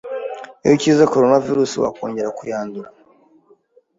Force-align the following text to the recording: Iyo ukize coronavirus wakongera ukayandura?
Iyo 0.63 0.73
ukize 0.77 1.03
coronavirus 1.13 1.71
wakongera 1.83 2.31
ukayandura? 2.33 2.89